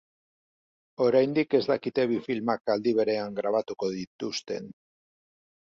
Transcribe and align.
Oraindik 1.07 1.53
ez 1.59 1.61
dakite 1.73 2.07
bi 2.13 2.17
filmak 2.29 2.73
aldi 2.77 2.95
berean 3.03 3.39
grabatuko 3.43 3.93
dituzten. 4.01 4.77